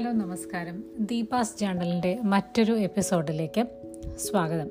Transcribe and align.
Hello 0.00 0.12
നമസ്കാരം. 0.12 0.84
ദീപാസ് 0.98 1.58
ജേണലിന്റെ 1.58 2.18
മറ്റൊരു 2.22 2.72
എപ്പിസോഡിലേക്ക് 2.72 3.66
സ്വാഗതം. 4.16 4.70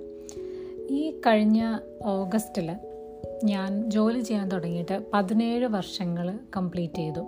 ഈ 0.90 1.22
കഴിഞ്ഞ 1.28 1.78
ഓഗസ്റ്റിൽ 2.06 2.76
ഞാൻ 3.44 3.90
ജോലി 3.90 4.20
ചെയ്യാൻ 4.20 4.50
തുടങ്ങിയിട്ട് 4.50 5.02
പതിനേഴ് 5.14 5.66
വർഷങ്ങൾ 5.66 6.40
കംപ്ലീറ്റ് 6.58 6.94
ചെയ്തു. 6.94 7.20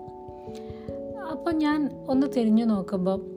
അപ്പോൾ 1.31 1.53
ഞാൻ 1.53 2.05
ഒന്ന് 2.07 2.27
തിരിഞ്ഞു 2.37 2.65
നോക്കുമ്പോൾ 2.65 3.35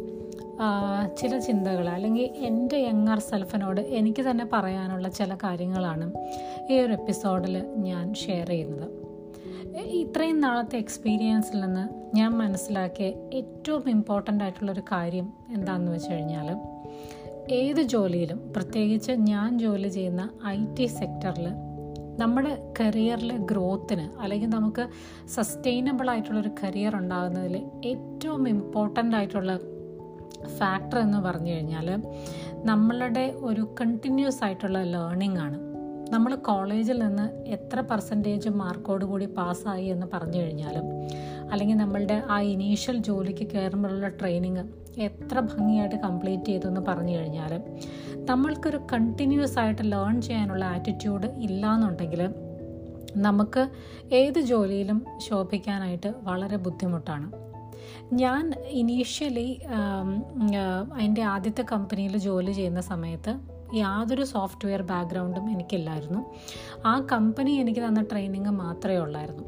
ചില 1.16 1.38
ചിന്തകൾ 1.38 1.88
അല്ലെങ്കിൽ 1.88 2.30
എന്റെ 2.36 2.78
യങ്ങർ 2.78 3.18
സെൽഫിനോട് 3.18 3.80
എനിക്ക് 3.80 4.22
തന്നെ 4.22 4.48
പറയാനുള്ള 4.52 5.08
ചില 5.08 5.34
കാര്യങ്ങളാണ് 5.34 6.12
ഈ 6.70 6.78
ഒരു 6.78 6.92
എപ്പിസോഡിൽ 6.92 7.64
ഞാൻ 7.76 8.14
ഷെയർ 8.14 8.48
ചെയ്യുന്നത്. 8.48 9.03
ഇത്രയും 9.92 10.40
നാളത്തെ 10.40 10.78
എക്സ്പീരിയൻസിൽ 10.78 11.60
നിന്ന് 11.60 12.16
ഞാൻ 12.16 12.32
മനസ്സിലാക്കിയ 12.32 13.06
ഏറ്റവും 13.32 13.88
ഇമ്പോർട്ടന്റ് 13.88 14.44
ആയിട്ടുള്ളൊരു 14.44 14.82
കാര്യം 14.92 15.32
എന്താണെന്ന് 15.48 15.92
വെച്ച് 15.92 16.12
കഴിഞ്ഞാൽ 16.12 16.48
ഏത് 17.52 17.82
ജോലിയിലും 17.82 18.52
പ്രത്യേകിച്ച് 18.52 19.12
ഞാൻ 19.12 19.58
ജോലി 19.58 19.88
ചെയ്യുന്ന 19.88 20.30
ഐ 20.46 20.64
ടി 20.78 20.86
സെക്ടറിൽ 20.86 21.46
നമ്മുടെ 22.18 22.72
കരിയറിലെ 22.80 23.36
ഗ്രോത്തിന് 23.36 24.10
അല്ലെങ്കിൽ 24.20 24.48
നമുക്ക് 24.48 24.88
സസ്റ്റൈനബിൾ 25.28 26.10
ആയിട്ടുള്ളൊരു 26.10 26.50
കരിയർ 26.62 26.96
ഉണ്ടാകുന്നതിൽ 26.96 27.56
ഏറ്റവും 27.84 28.48
ഇമ്പോർട്ടന്റ് 28.48 29.16
ആയിട്ടുള്ള 29.16 29.54
ഫാക്ടർ 30.58 30.98
എന്ന് 30.98 31.18
പറഞ്ഞു 31.18 31.50
കഴിഞ്ഞാൽ 31.50 31.88
നമ്മളുടെ 32.64 33.34
ഒരു 33.40 33.74
കണ്ടിന്യൂസ് 33.80 34.44
ആയിട്ടുള്ള 34.44 34.82
ലേണിംഗ് 34.84 35.38
ആണ്. 35.38 35.58
നമ്മൾ 36.10 36.34
കോളേജിൽ 36.34 36.98
നിന്ന് 36.98 37.48
എത്ര 37.48 37.80
പെർസെന്റേജ് 37.80 38.48
മാർക്കോട് 38.48 39.04
കൂടി 39.04 39.26
പാസ്സായി 39.26 39.84
എന്ന് 39.84 40.06
പറഞ്ഞു 40.12 40.40
കഴിഞ്ഞാലും 40.40 40.86
അല്ലെങ്കിൽ 41.50 41.76
നമ്മളുടെ 41.76 42.22
ആ 42.30 42.40
ഇനീഷ്യൽ 42.40 42.96
ജോലിക്ക് 42.96 43.46
കയറുമ്പോഴുള്ള 43.46 44.08
ട്രെയിനിങ് 44.08 44.64
എത്ര 45.00 45.40
ഭംഗിയായിട്ട് 45.40 45.96
കംപ്ലീറ്റ് 45.96 46.44
ചെയ്തു 46.44 46.66
എന്ന് 46.66 46.80
പറഞ്ഞു 46.80 47.16
കഴിഞ്ഞാലും 47.16 47.62
നമ്മൾക്കൊരു 48.16 48.80
കണ്ടിന്യൂസ് 48.92 49.58
ആയിട്ട് 49.58 49.92
ലേൺ 49.92 50.22
ചെയ്യാനുള്ള 50.22 50.64
ആറ്റിറ്റ്യൂഡ് 50.64 51.26
ഇല്ലയെന്നുണ്ടെങ്കിൽ 51.26 52.28
നമുക്ക് 53.16 53.68
ഏത് 54.12 54.40
ജോലിയിലും 54.40 55.06
ശോഭിക്കാനായിട്ട് 55.28 56.14
വളരെ 56.22 56.56
ബുദ്ധിമുട്ടാണ്. 56.56 57.32
ഞാൻ 58.12 58.52
ഇനീഷ്യലി 58.68 59.60
എന്റെ 61.00 61.22
ആദ്യത്തെ 61.22 61.64
കമ്പനിയിൽ 61.72 62.16
ജോലി 62.18 62.52
ചെയ്യുന്ന 62.52 62.80
സമയത്ത് 62.80 63.53
യാതൊരു 63.74 64.24
സോഫ്റ്റ്വെയർ 64.24 64.82
ബാക്ക്ഗ്രൗണ്ടും 64.82 65.50
എനിക്കില്ലായിരുന്നു. 65.50 66.24
ആ 66.86 67.06
കമ്പനി 67.12 67.50
എനിക്ക് 67.50 67.80
തന്ന 67.80 68.02
ട്രെയിനിങ് 68.02 68.50
മാത്രമേ 68.50 68.96
ഉള്ളായിരുന്നു. 68.96 69.42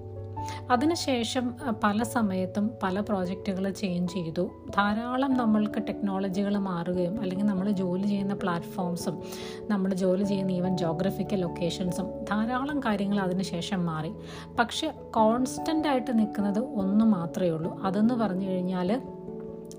അതിനുശേഷം 0.71 1.55
പല 1.85 2.03
സമയത്തും 2.03 2.71
പല 2.83 3.01
പ്രോജക്റ്റുകൾ 3.01 3.71
ചേഞ്ച് 3.71 4.13
ചെയ്തു. 4.13 4.51
ധാരാളം 4.71 5.35
നമ്മൾക്ക് 5.35 5.83
ടെക്നോളജികൾ 5.89 6.59
മാറുകയും 6.59 7.21
അല്ലെങ്കിൽ 7.21 7.47
നമ്മൾ 7.47 7.71
ജോലി 7.71 8.07
ചെയ്യുന്ന 8.07 8.35
പ്ലാറ്റ്ഫോംസും 8.35 9.23
നമ്മൾ 9.71 9.95
ജോലി 9.95 10.25
ചെയ്യുന്ന 10.25 10.53
ഈവൻ 10.53 10.77
ജോഗ്രഫിക്കൽ 10.77 11.37
ലൊക്കേഷൻസും 11.37 12.25
ധാരാളം 12.25 12.81
കാര്യങ്ങൾ 12.81 13.21
അതിനുശേഷം 13.21 13.87
മാറി. 13.87 14.13
പക്ഷെ 14.59 14.93
കോൺസ്റ്റന്റ് 15.15 15.89
ആയിട്ട് 15.89 16.19
നിൽക്കുന്നത് 16.19 16.59
ഒന്ന് 16.59 17.05
മാത്രമേ 17.05 17.51
ഉള്ളൂ. 17.51 17.83
അതെന്ന് 17.83 18.15
പറഞ്ഞു 18.15 18.49
കഴിഞ്ഞാൽ 18.51 19.03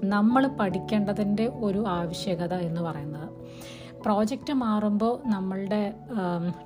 നമ്മൾ 0.04 0.48
പഠിക്കേണ്ടതിന്റെ 0.48 1.48
ഒരു 1.48 1.86
ആവശ്യകത 1.88 2.54
എന്ന് 2.54 2.82
പറയുന്നത്. 2.82 3.36
പ്രോജക്റ്റ് 4.03 4.53
മാറുമ്പോൾ 4.53 5.28
നമ്മളുടെ 5.28 5.94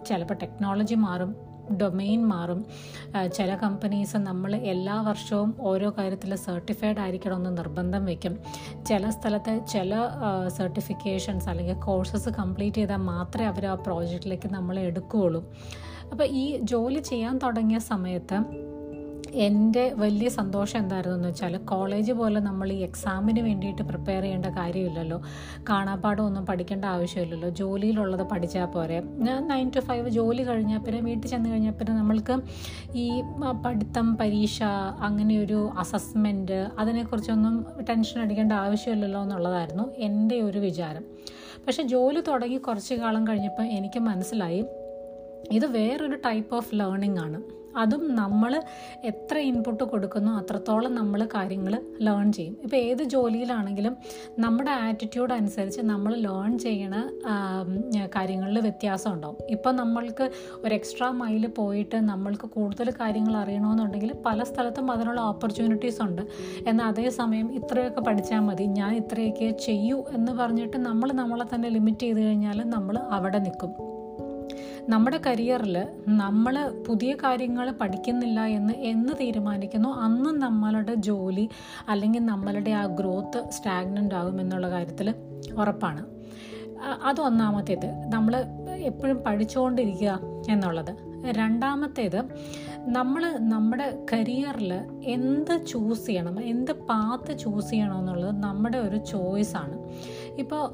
ചിലപ്പോൾ 0.07 0.33
ടെക്നോളജി 0.33 0.95
മാറും 0.95 1.35
ഡൊമെയിൻ 1.81 2.21
മാറും. 2.25 2.65
ചില 3.35 3.55
കമ്പനീസ് 3.55 4.17
നമ്മൾ 4.17 4.55
എല്ലാ 4.55 5.01
വർഷവും 5.01 5.55
ഓരോ 5.59 5.89
കാര്യത്തിൽ 5.97 6.35
സർട്ടിഫൈഡ് 6.35 6.99
ആയിരിക്കണമെന്ന് 6.99 7.57
നിർബന്ധം 7.57 8.05
വയ്ക്കും 8.05 8.39
ചില 8.87 9.09
സ്ഥലത്ത് 9.09 9.53
ചില 9.71 9.95
സർട്ടിഫിക്കേഷൻസ് 10.57 11.49
അല്ലെങ്കിൽ 11.49 11.73
കോഴ്സസ് 11.73 12.29
കംപ്ലീറ്റ് 12.29 12.77
ചെയ്താൽ 12.77 12.95
മാത്രമേ 12.95 13.47
അവർ 13.47 13.65
ആ 13.65 13.73
പ്രോജക്റ്റിലേക്ക് 13.73 14.49
നമ്മളെ 14.53 14.81
എടുക്കുകയുള്ളൂ. 14.81 15.41
അപ്പോൾ 16.11 16.23
ഈ 16.23 16.57
ജോലി 16.63 16.99
ചെയ്യാൻ 16.99 17.37
തുടങ്ങിയ 17.37 17.79
സമയത്ത് 17.91 18.37
എന്റെ 19.33 19.93
വലിയ 19.95 20.29
സന്തോഷം 20.29 20.79
എന്തായിരുന്നു 20.79 21.17
എന്ന് 21.17 21.27
വെച്ചാൽ 21.27 21.57
കോളേജ് 21.57 22.11
പോലെ 22.11 22.39
നമ്മൾ 22.39 22.71
ഈ 22.71 22.77
എക്സാമിന് 22.77 23.39
വേണ്ടിയിട്ട് 23.39 23.81
പ്രിപ്പയർ 23.81 24.21
ചെയ്യേണ്ട 24.21 24.45
കാര്യമില്ലല്ലോ. 24.45 25.21
കാണാപ്പാടം 25.69 26.25
ഒന്നും 26.25 26.45
പഠിക്കേണ്ട 26.45 26.85
ആവശ്യമില്ലല്ലോ. 26.85 27.49
ജോലിയിലുള്ളത് 27.49 28.29
പഠിച്ചാൽ 28.29 28.65
പോരെ. 28.65 29.01
ഞാൻ 29.01 29.47
നയൻ 29.47 29.71
ടു 29.75 29.79
ഫൈവ് 29.79 30.09
ജോലി 30.09 30.47
കഴിഞ്ഞാൽ 30.47 30.79
പിന്നെ 30.79 31.01
വീട്ടിൽ 31.01 31.27
ചെന്ന് 31.27 31.49
കഴിഞ്ഞാൽ 31.49 31.71
പിന്നെ 31.71 31.93
നമ്മൾക്ക് 31.93 32.37
ഈ 32.95 33.21
പഠിത്തം 33.65 34.17
പരീക്ഷ 34.17 34.63
അങ്ങനെയൊരു 34.99 35.69
അസസ്മെന്റ് 35.77 36.67
അതിനെക്കുറിച്ചൊന്നും 36.79 37.65
ടെൻഷൻ 37.89 38.21
അടിക്കേണ്ട 38.21 38.53
ആവശ്യമില്ലല്ലോ 38.53 39.21
എന്നുള്ളതായിരുന്നു 39.21 39.95
എന്റെ 39.95 40.41
ഒരു 40.41 40.59
വിചാരം. 40.59 41.05
പക്ഷേ 41.67 41.83
ജോലി 41.83 42.21
തുടങ്ങി 42.27 42.57
കുറച്ച് 42.57 42.93
കാലം 42.93 43.27
കഴിഞ്ഞപ്പോൾ 43.27 43.63
എനിക്ക് 43.63 43.99
മനസ്സിലായി. 43.99 44.65
ഇത് 45.51 45.65
വേറൊരു 45.65 46.19
ടൈപ്പ് 46.25 46.55
ഓഫ് 46.55 46.75
ലേണിംഗ് 46.75 47.19
ആണ്. 47.19 47.39
അതും 47.81 48.15
നമ്മൾ 48.15 48.61
എത്ര 49.09 49.37
ഇൻപുട്ട് 49.49 49.83
കൊടുക്കുന്നു 49.83 50.31
അത്രത്തോളം 50.31 50.95
നമ്മൾ 50.95 51.25
കാര്യങ്ങൾ 51.35 51.73
ലേൺ 52.07 52.31
ചെയ്യും. 52.37 52.55
ഇപ്പോൾ 52.63 52.75
ഏത് 52.75 53.03
ജോലിയിലാണെങ്കിലും 53.03 53.93
നമ്മുടെ 54.39 54.71
ആറ്റിറ്റ്യൂഡ് 54.71 55.33
അനുസരിച്ച് 55.33 55.81
നമ്മൾ 55.81 56.15
ലേൺ 56.15 56.59
ചെയ്യണ 56.59 56.95
കാര്യങ്ങളിൽ 58.15 58.59
വ്യത്യാസം 58.59 59.13
ഉണ്ടാവും. 59.13 59.37
ഇപ്പം 59.49 59.75
നമ്മൾക്ക് 59.75 60.31
ഒരു 60.63 60.73
എക്സ്ട്രാ 60.73 61.09
മൈൽ 61.11 61.47
പോയിട്ട് 61.59 61.95
നമ്മൾക്ക് 61.95 62.49
കൂടുതൽ 62.49 62.91
കാര്യങ്ങൾ 62.99 63.37
അറിയണമെന്നുണ്ടെങ്കിൽ 63.37 64.13
പല 64.25 64.43
സ്ഥലത്തും 64.43 64.91
അതിനുള്ള 64.91 65.21
ഓപ്പർച്യൂണിറ്റീസ് 65.21 66.01
ഉണ്ട്. 66.01 66.21
എന്നാൽ 66.67 66.85
അതേസമയം 66.87 67.53
ഇത്രയൊക്കെ 67.61 68.01
പഠിച്ചാൽ 68.01 68.39
മതി 68.39 68.63
ഞാൻ 68.63 68.95
ഇത്രയൊക്കെ 68.95 69.49
ചെയ്യൂ 69.67 70.03
എന്ന് 70.13 70.31
പറഞ്ഞിട്ട് 70.31 70.77
നമ്മൾ 70.77 71.11
നമ്മളെ 71.13 71.47
തന്നെ 71.55 71.69
ലിമിറ്റ് 71.69 71.99
ചെയ്ത് 71.99 72.21
കഴിഞ്ഞാൽ 72.21 72.61
നമ്മൾ 72.75 72.97
അവിടെ 72.97 73.37
നിൽക്കും. 73.37 74.00
നമ്മുടെ 74.89 75.21
കരിയറിൽ 75.27 75.87
നമ്മൾ 76.07 76.71
പുതിയ 76.87 77.13
കാര്യങ്ങൾ 77.13 77.71
പഠിക്കുന്നില്ല 77.71 78.41
എന്ന് 78.41 78.73
എന്ന് 78.73 79.13
തീരുമാനിക്കുന്നു. 79.19 79.89
അന്ന് 79.89 80.29
നമ്മളുടെ 80.29 80.95
ജോലി 80.95 81.49
അല്ലെങ്കിൽ 81.89 82.25
നമ്മളുടെ 82.25 82.71
ആ 82.71 82.85
ഗ്രോത്ത് 82.85 83.43
സ്റ്റാഗ്നന്റ് 83.49 84.15
ആകും 84.15 84.41
എന്നുള്ള 84.41 84.69
കാര്യത്തിൽ 84.69 85.15
ഉറപ്പാണ്. 85.57 86.05
അ- 86.81 87.09
അത് 87.09 87.21
ഒന്നാമത്തേത് 87.21 88.11
നമ്മൾ 88.13 88.35
എപ്പോഴും 88.75 89.17
പഠിച്ചുകൊണ്ടിരിക്കുക 89.17 90.19
എന്നുള്ളത്. 90.49 91.11
രണ്ടാമത്തേത് 91.25 92.23
നമ്മൾ 92.77 93.37
നമ്മുടെ 93.39 94.05
കരിയറിൽ 94.13 94.73
എന്ത് 95.03 95.65
ചൂസ് 95.65 96.05
ചെയ്യണം 96.05 96.41
എന്ത് 96.41 96.71
പാത്ത് 96.71 97.39
ചൂസ് 97.39 97.69
ചെയ്യണം 97.69 97.99
എന്നുള്ളത് 97.99 98.43
നമ്മുടെ 98.43 98.77
ഒരു 98.77 98.97
ചോയ്സാണ് 98.97 99.79
ഇപ്പോൾ 100.39 100.73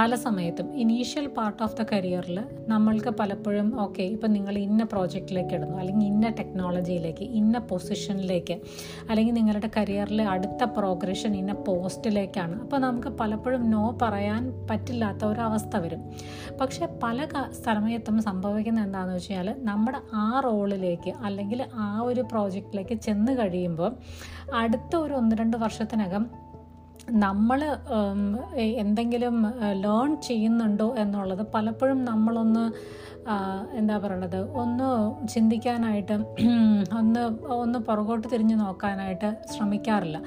പല 0.00 0.14
സമയത്തും 0.16 0.66
ഇനീഷ്യൽ 0.82 1.26
പാർട്ട് 1.28 1.62
ഓഫ് 1.62 1.76
ദ 1.76 1.82
കരിയറിൽ 1.90 2.36
നമ്മൾക്ക് 2.68 3.10
പലപ്പോഴും 3.18 3.68
ഓക്കെ 3.80 4.04
ഇപ്പം 4.12 4.30
നിങ്ങൾ 4.32 4.54
ഇന്ന 4.58 4.82
പ്രോജക്റ്റിലേക്ക് 4.84 5.54
ഇടുന്നു 5.56 5.76
അല്ലെങ്കിൽ 5.78 6.06
ഇന്ന 6.06 6.28
ടെക്നോളജിയിലേക്ക് 6.38 7.24
ഇന്ന 7.34 7.58
പൊസിഷനിലേക്ക് 7.70 8.54
അല്ലെങ്കിൽ 9.08 9.34
നിങ്ങളുടെ 9.34 9.70
കരിയറിലെ 9.76 10.24
അടുത്ത 10.26 10.64
പ്രോഗ്രഷൻ 10.76 11.32
ഇന്ന 11.36 11.54
പോസ്റ്റിലേക്കാണ് 11.66 12.56
അപ്പോൾ 12.62 12.80
നമുക്ക് 12.80 13.08
പലപ്പോഴും 13.20 13.64
നോ 13.70 13.84
പറയാൻ 14.02 14.42
പറ്റില്ലാത്ത 14.70 15.24
ഒരവസ്ഥ 15.24 15.76
വരും. 15.76 16.02
പക്ഷേ 16.60 16.86
പല 17.02 17.18
സമയത്തും 17.62 18.18
സംഭവിക്കുന്നത് 18.22 18.86
എന്താണെന്ന് 18.86 19.16
വെച്ചാൽ 19.18 19.50
നമ്മുടെ 19.62 20.00
ആ 20.18 20.28
റോളിലേക്ക് 20.40 21.14
അല്ലെങ്കിൽ 21.24 21.62
ആ 21.80 21.90
ഒരു 22.02 22.24
പ്രോജക്റ്റിലേക്ക് 22.30 22.98
ചെന്ന് 23.02 23.34
കഴിയുമ്പോൾ 23.40 23.90
അടുത്ത 24.56 24.94
ഒരു 24.96 25.14
ഒന്ന് 25.14 25.34
രണ്ട് 25.36 25.58
വർഷത്തിനകം 25.58 26.24
നമ്മൾ 27.10 27.64
എന്തെങ്കിലും 28.56 29.46
ലേൺ 29.84 30.20
ചെയ്യുന്നുണ്ടോ 30.20 30.94
എന്നുള്ളത് 30.94 31.46
പലപ്പോഴും 31.54 32.04
നമ്മളൊന്ന് 32.04 32.72
എന്താ 33.76 33.98
പറയണത് 33.98 34.50
ഒന്ന് 34.50 34.88
ചിന്തിക്കാനായിട്ട് 35.28 36.12
ഒന്ന് 36.98 37.52
ഒന്ന് 37.52 37.78
പുറകോട്ട് 37.78 38.28
തിരിഞ്ഞ് 38.32 38.60
നോക്കാനായിട്ട് 38.60 39.36
ശ്രമിക്കാറില്ല. 39.56 40.22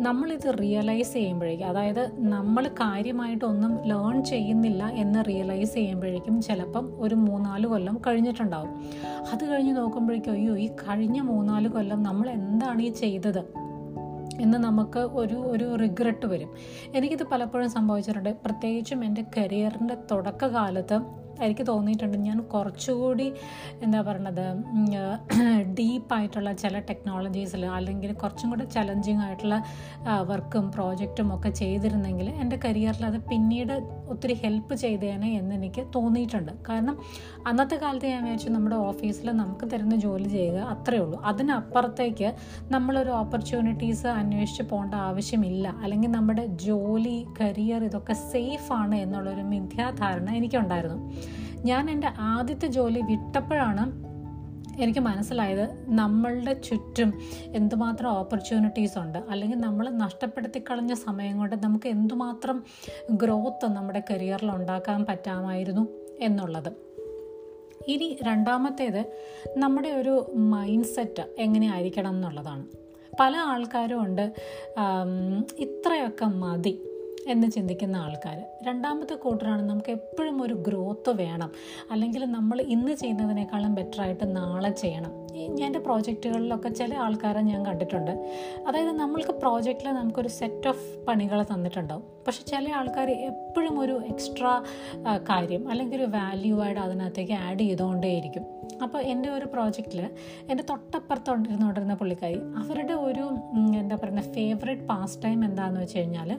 നമ്മളിത് 0.00 0.58
റിയലൈസ് 0.60 1.12
ചെയ്യുമ്പോഴേക്കും 1.12 1.66
അതായത് 1.66 2.08
നമ്മൾ 2.18 2.68
കാര്യമായിട്ടൊന്നും 2.68 3.88
ലേൺ 3.88 4.24
ചെയ്യുന്നില്ല 4.24 4.88
എന്ന് 4.88 5.24
റിയലൈസ് 5.28 5.74
ചെയ്യുമ്പോഴേക്കും 5.74 6.42
ചിലപ്പം 6.42 6.92
ഒരു 6.98 7.14
മൂന്നാൽ 7.14 7.66
കൊല്ലം 7.66 8.00
കഴിഞ്ഞിട്ടുണ്ടാവും. 8.06 8.82
അത് 9.32 9.44
കഴിഞ്ഞ് 9.50 9.76
നോക്കുമ്പോഴേക്കും 9.76 10.32
അയ്യോ 10.32 10.58
ഈ 10.58 10.68
കഴിഞ്ഞ 10.68 11.20
മൂന്നാൽ 11.20 11.68
കൊല്ലം 11.68 12.02
നമ്മൾ 12.02 12.30
എന്താണ് 12.30 12.82
ഈ 12.82 12.88
ചെയ്തത്? 12.88 13.67
എന്ന് 14.40 14.58
നമുക്ക് 14.58 14.98
ഒരു 14.98 15.34
ഒരു 15.34 15.74
റിഗ്രറ്റ് 15.74 16.26
വരും. 16.26 16.50
എനിക്കിത് 16.94 17.24
പലപ്പോഴും 17.24 17.70
സംഭവിച്ചിട്ടുണ്ട്. 17.70 18.36
പ്രത്യേകിച്ചും 18.44 19.04
എന്റെ 19.04 19.24
കരിയറിന്റെ 19.36 19.96
തുടക്കകാലത്ത് 20.10 21.27
എനിക്ക് 21.46 21.64
തോന്നിയിട്ടുണ്ട്. 21.70 22.16
ഞാൻ 22.28 22.38
കുറച്ചുകൂടി 22.54 23.28
എന്താ 23.84 24.00
പറയണത് 24.08 24.46
ഡീപ്പായിട്ടുള്ള 25.78 26.52
ചില 26.62 26.78
ടെക്നോളജീസിൽ 26.90 27.64
അല്ലെങ്കിൽ 27.78 28.12
കുറച്ചും 28.22 28.50
കൂടെ 28.52 28.66
ചലഞ്ചിങ് 28.76 29.22
ആയിട്ടുള്ള 29.26 29.58
വർക്കും 30.30 30.66
പ്രോജക്റ്റും 30.76 31.28
ഒക്കെ 31.36 31.50
ചെയ്തിരുന്നെങ്കിൽ 31.62 32.28
എന്റെ 32.42 32.58
കരിയറിൽ 32.64 33.04
അത് 33.10 33.18
പിന്നീട് 33.30 33.74
ഒത്തിരി 34.12 34.34
ഹെൽപ്പ് 34.42 34.74
ചെയ്തേനെ 34.84 35.30
എന്ന് 35.40 35.54
എനിക്ക് 35.58 35.82
തോന്നിയിട്ടുണ്ട്. 35.96 36.52
കാരണം 36.68 36.96
അന്നത്തെ 37.48 37.76
കാലത്ത് 37.82 38.08
ഞാൻ 38.14 38.22
വിചാരിച്ചു 38.26 38.50
നമ്മുടെ 38.56 38.76
ഓഫീസിൽ 38.90 39.28
നമുക്ക് 39.42 39.66
തരുന്ന 39.72 39.96
ജോലി 40.06 40.28
ചെയ്യുക 40.36 40.60
അത്രയേ 40.74 41.02
ഉള്ളൂ. 41.04 41.18
അതിനപ്പുറത്തേക്ക് 41.30 42.28
നമ്മളൊരു 42.74 43.12
ഓപ്പർച്യൂണിറ്റീസ് 43.22 44.08
അന്വേഷിച്ച് 44.20 44.64
പോകേണ്ട 44.70 44.94
ആവശ്യമില്ല. 45.08 45.66
അല്ലെങ്കിൽ 45.84 46.10
നമ്മുടെ 46.18 46.44
ജോലി 46.66 47.16
കരിയർ 47.40 47.82
ഇതൊക്കെ 47.88 48.14
സേഫാണ് 48.32 48.96
എന്നുള്ളൊരു 49.04 49.44
മിഥ്യാധാരണ 49.52 50.28
എനിക്കുണ്ടായിരുന്നു. 50.38 50.98
ഞാൻ 51.64 51.90
എന്റെ 51.90 52.10
ആദ്യത്തെ 52.18 52.66
ജോലി 52.66 53.00
വിട്ടപ്പോഴാണ് 53.00 54.08
എനിക്ക് 54.82 55.00
മനസ്സിലായത് 55.00 55.84
നമ്മളുടെ 55.88 56.52
ചുറ്റും 56.52 57.14
എന്തുമാത്രം 57.46 58.10
ഓപ്പർച്യൂണിറ്റീസ് 58.10 58.98
ഉണ്ട്. 58.98 59.18
അല്ലെങ്കിൽ 59.18 59.58
നമ്മൾ 59.58 59.90
നഷ്ടപ്പെടുത്തി 59.90 60.62
കളഞ്ഞ 60.70 60.94
സമയം 60.94 61.38
കൊണ്ട് 61.38 61.64
നമുക്ക് 61.64 61.88
എന്തുമാത്രം 61.88 62.64
ഗ്രോത്ത് 63.10 63.66
നമ്മുടെ 63.66 64.02
കരിയറിൽ 64.10 64.50
ഉണ്ടാക്കാൻ 64.50 65.06
പറ്റാമായിരുന്നു 65.06 65.88
എന്നുള്ളത്. 66.20 66.72
ഇനി 67.88 68.18
രണ്ടാമത്തേത് 68.22 69.12
നമ്മുടെ 69.56 69.88
ഒരു 69.88 70.32
മൈൻഡ് 70.36 70.84
സെറ്റ് 70.84 71.34
എങ്ങനെയായിരിക്കണം 71.38 72.10
എന്നുള്ളതാണ്. 72.10 72.66
പല 73.20 73.36
ആൾക്കാരും 73.36 74.02
ഉണ്ട് 74.02 74.32
ഇത്രയൊക്കെ 75.58 76.24
മതി. 76.24 76.87
എന്ന് 77.28 77.50
ചിന്തിക്കുന്ന 77.50 77.96
ആൾക്കാർ 77.96 78.44
രണ്ടാമത്തെ 78.62 79.14
കൂട്ടറാണ് 79.14 79.62
നമുക്ക് 79.62 79.90
എപ്പോഴും 79.90 80.42
ഒരു 80.42 80.54
ഗ്രോത്ത് 80.54 81.10
വേണം. 81.10 81.52
അല്ലെങ്കിൽ 81.90 82.24
നമ്മൾ 82.24 82.60
ഇന്ന് 82.60 82.92
ചെയ്യുന്നതിനേക്കാളും 82.92 83.74
ബെറ്ററായിട്ട് 83.74 84.36
നാളെ 84.36 84.70
ചെയ്യണം. 84.70 85.27
എന്റെ 85.66 85.78
പ്രോജക്റ്റുകളിലൊക്കെ 85.78 86.68
ചില 86.68 86.94
ആൾക്കാരെ 86.94 87.40
ഞാൻ 87.40 87.66
കണ്ടിട്ടുണ്ട്. 87.66 88.12
അതായത് 88.66 88.92
നമ്മൾക്ക് 89.00 89.30
പ്രോജക്റ്റിൽ 89.30 89.88
നമുക്കൊരു 89.90 90.28
സെറ്റ് 90.28 90.68
ഓഫ് 90.68 91.06
പണികൾ 91.08 91.42
തന്നിട്ടുണ്ടാവും. 91.42 92.04
പക്ഷെ 92.26 92.42
ചില 92.44 92.68
ആൾക്കാർ 92.78 93.10
എപ്പോഴും 93.10 93.80
ഒരു 93.80 93.94
എക്സ്ട്രാ 94.12 94.52
കാര്യം 95.30 95.70
അല്ലെങ്കിൽ 95.70 95.98
ഒരു 96.02 96.10
വാല്യൂ 96.16 96.60
ആയിട്ട് 96.60 96.80
അതിനകത്തേക്ക് 96.80 97.32
ആഡ് 97.32 97.60
ചെയ്തുകൊണ്ടേയിരിക്കും. 97.60 98.46
അപ്പോൾ 98.82 99.00
എന്റെ 99.12 99.28
ഒരു 99.30 99.46
പ്രോജക്റ്റിൽ 99.52 100.00
എന്റെ 100.50 100.64
തൊട്ടപ്പുറത്ത് 100.70 101.30
ഇരുന്നുകൊണ്ടിരുന്ന 101.30 101.94
പുള്ളിക്കാരി 101.94 102.40
അവരുടെ 102.62 102.94
ഒരു 103.08 103.24
എന്താ 103.80 103.96
പറയുക 104.02 104.20
ഫേവറേറ്റ് 104.36 104.82
പാസ്റ്റ് 104.82 105.22
ടൈം 105.24 105.44
എന്താണെന്ന് 105.44 105.80
വെച്ച് 105.80 105.98
കഴിഞ്ഞാൽ 105.98 106.30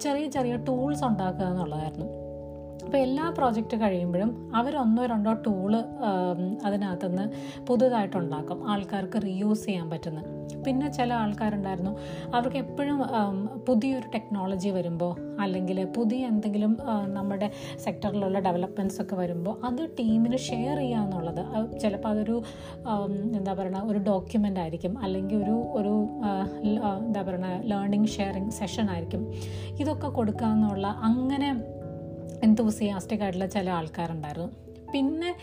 ചെറിയ 0.00 0.26
ചെറിയ 0.28 0.56
ടൂൾസ് 0.68 1.04
ഉണ്ടാക്കുക 1.04 1.46
എന്നുള്ളതായിരുന്നു. 1.46 2.27
അപ്പോൾ 2.88 3.00
എല്ലാ 3.06 3.24
പ്രോജക്റ്റ് 3.36 3.76
കഴിയുമ്പോഴും 3.80 4.30
അവരൊന്നോ 4.58 5.02
രണ്ടോ 5.10 5.32
ടൂൾ 5.46 5.72
അതിനകത്തുനിന്ന് 6.66 7.24
പുതുതായിട്ടുണ്ടാക്കും. 7.68 8.58
ആൾക്കാർക്ക് 8.72 9.18
റീയൂസ് 9.26 9.64
ചെയ്യാൻ 9.66 9.86
പറ്റുന്നത് 9.90 10.30
പിന്നെ 10.66 10.86
ചില 10.98 11.10
ആൾക്കാരുണ്ടായിരുന്നു. 11.22 11.92
അവർക്ക് 12.36 12.58
എപ്പോഴും 12.64 12.98
പുതിയൊരു 13.66 14.08
ടെക്നോളജി 14.14 14.70
വരുമ്പോൾ 14.78 15.12
അല്ലെങ്കിൽ 15.44 15.78
പുതിയ 15.98 16.30
എന്തെങ്കിലും 16.32 16.72
നമ്മുടെ 17.18 17.48
സെക്ടറിലുള്ള 17.84 18.38
ഡെവലപ്മെന്റ്സ് 18.48 19.00
ഒക്കെ 19.02 19.16
വരുമ്പോൾ 19.22 19.54
അത് 19.68 19.82
ടീമിന് 20.00 20.38
ഷെയർ 20.48 20.76
ചെയ്യുക 20.84 21.04
എന്നുള്ളത് 21.04 21.42
ചിലപ്പോൾ 21.82 22.10
അതൊരു 22.14 22.36
എന്താ 23.38 23.52
പറയുക 23.60 23.86
ഒരു 23.92 24.00
ഡോക്യുമെന്റ് 24.10 24.60
ആയിരിക്കും. 24.64 24.94
അല്ലെങ്കിൽ 25.04 25.38
ഒരു 25.44 25.56
ഒരു 25.80 25.94
എന്താ 27.06 27.22
പറയുക 27.28 27.54
ലേണിംഗ് 27.72 28.12
ഷെയറിങ് 28.18 28.54
സെഷൻ 28.60 28.88
ആയിരിക്കും. 28.94 29.24
ഇതൊക്കെ 29.82 30.10
കൊടുക്കുക 30.20 30.54
എന്നുള്ള 30.56 30.86
അങ്ങനെ 31.08 31.50
എന്തൂസിയാസ്റ്റിക് 32.42 33.20
ആയിട്ടുള്ള 33.20 33.46
ചില 33.46 33.70
ആൾക്കാരുണ്ടായിരുന്നു. 33.70 34.68
പിന്നെ 34.92 35.34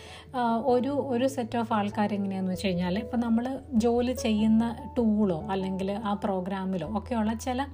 ഒരു 0.66 0.90
ഒരു 0.90 1.28
സെറ്റ് 1.28 1.58
ഓഫ് 1.58 1.74
ആൾക്കാർ 1.74 2.14
എങ്ങനെയാണെന്ന് 2.14 2.52
വെച്ച് 2.52 2.68
കഴിഞ്ഞാൽ 2.68 3.00
ഇപ്പം 3.00 3.20
നമ്മൾ 3.20 3.60
ജോലി 3.72 4.12
ചെയ്യുന്ന 4.12 4.78
ടൂളോ 4.98 5.48
അല്ലെങ്കിൽ 5.52 5.92
ആ 5.92 6.14
പ്രോഗ്രാമിലോ 6.14 6.98
ഒക്കെയുള്ള 6.98 7.34
ചില 7.34 7.66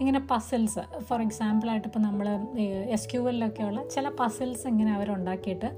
ഇങ്ങനെ 0.00 0.20
പസിൽസ് 0.30 1.00
ഫോർ 1.00 1.22
എക്സാമ്പിളായിട്ട് 1.22 1.88
ഇപ്പോൾ 1.88 1.98
നമ്മൾ 1.98 2.28
എസ് 2.66 3.08
ക്യു 3.12 3.28
എല്ലൊക്കെയുള്ള 3.28 3.88
ചില 3.88 4.08
പസിൽസ് 4.08 4.66
ഇങ്ങനെ 4.68 4.94
അവരുണ്ടാക്കിയിട്ട് 4.94 5.70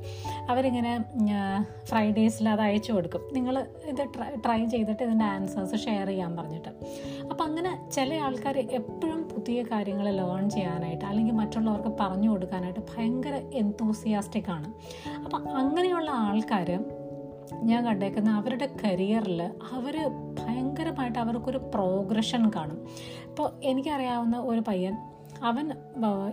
അവരിങ്ങനെ 0.50 1.04
ഫ്രൈഡേസിൽ 1.84 2.48
അത് 2.48 2.60
അയച്ചു 2.60 2.92
കൊടുക്കും. 2.92 3.22
നിങ്ങൾ 3.32 3.66
ഇത് 3.88 4.02
ട്രൈ 4.44 4.64
ചെയ്തിട്ട് 4.64 5.02
ഇതിന്റെ 5.02 5.24
ആൻസേഴ്സ് 5.24 5.76
ഷെയർ 5.84 6.06
ചെയ്യാൻ 6.06 6.36
പറഞ്ഞിട്ട്. 6.36 6.68
അപ്പം 7.30 7.44
അങ്ങനെ 7.44 7.90
ചില 7.90 8.14
ആൾക്കാർ 8.14 8.58
എപ്പോഴും 8.58 9.25
പുതിയ 9.46 9.62
കാര്യങ്ങൾ 9.62 10.10
ലേൺ 10.10 10.50
ചെയ്യാനായിട്ട് 10.50 11.04
അല്ലെങ്കിൽ 11.04 11.34
മറ്റുള്ളവർക്ക് 11.34 11.88
പറഞ്ഞു 12.00 12.30
കൊടുക്കാനായിട്ട് 12.30 12.80
ഭയങ്കര 12.80 13.42
എന്തൂസിയാസ്റ്റിക് 13.54 14.50
ആണ്. 14.50 14.72
അപ്പം 15.24 15.56
അങ്ങനെയുള്ള 15.56 16.10
ആൾക്കാർ 16.10 16.84
ഞാൻ 17.52 17.84
കണ്ടേക്കുന്ന 17.84 18.30
അവരുടെ 18.30 18.68
കരിയറിൽ 18.84 19.42
അവർ 19.72 20.10
ഭയങ്കരമായിട്ട് 20.38 21.18
അവർക്കൊരു 21.18 21.58
പ്രോഗ്രഷൻ 21.58 22.50
കാണും. 22.50 22.86
ഇപ്പോൾ 23.24 23.50
എനിക്കറിയാവുന്ന 23.64 24.38
ഒരു 24.38 24.60
പയ്യൻ 24.68 24.96
അവൻ 25.42 25.72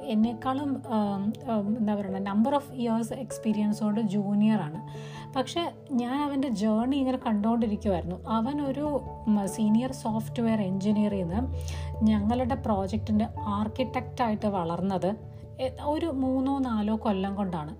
എന്നെക്കാളും 0.04 0.82
എന്താ 1.80 1.96
പറയുക 1.96 2.18
നമ്പർ 2.18 2.56
ഓഫ് 2.56 2.74
ഇയേഴ്സ് 2.74 3.14
എക്സ്പീരിയൻസോട് 3.14 4.00
ജൂനിയറാണ് 4.02 4.82
പക്ഷേ 5.36 5.72
ഞാൻ 5.92 6.22
അവന്റെ 6.22 6.48
ജേർണി 6.48 6.96
ഇങ്ങനെ 6.96 7.18
കണ്ടുകൊണ്ടിരിക്കുമായിരുന്നു 7.18 8.16
അവനൊരു 8.28 9.02
സീനിയർ 9.46 9.92
സോഫ്റ്റ്വെയർ 9.92 10.62
എൻജിനീയറിൽ 10.62 11.24
നിന്ന് 11.24 11.58
ഞങ്ങളുടെ 12.04 12.56
പ്രോജക്റ്റിന്റെ 12.56 13.28
ആർക്കിടെക്റ്റായിട്ട് 13.42 14.46
വളർന്നത് 14.46 15.34
ഒരു 15.86 16.06
മൂന്നോ 16.06 16.60
നാലോ 16.60 17.00
കൊല്ലം 17.02 17.36
കൊണ്ടാണ്. 17.36 17.76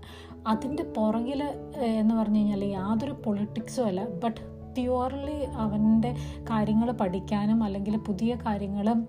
അതിന്റെ 0.48 0.84
പുറകിൽ 0.84 1.44
എന്ന് 1.78 2.16
പറഞ്ഞു 2.16 2.38
കഴിഞ്ഞാൽ 2.38 2.66
യാതൊരു 2.66 3.12
പൊളിറ്റിക്സും 3.12 3.86
അല്ല 3.86 4.06
ബട്ട് 4.06 4.42
പ്യുവർലി 4.76 5.46
അവന്റെ 5.46 6.16
കാര്യങ്ങൾ 6.50 6.92
പഠിക്കാനും 6.92 7.64
അല്ലെങ്കിൽ 7.64 7.98
പുതിയ 7.98 8.36
കാര്യങ്ങളും 8.36 9.08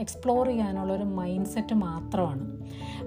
എക്സ്പ്ലോർ 0.00 0.46
ചെയ്യാനുള്ള 0.46 0.92
ഒരു 0.92 1.04
മൈൻഡ് 1.04 1.46
സെറ്റ് 1.46 1.74
മാത്രമാണ്. 1.74 2.44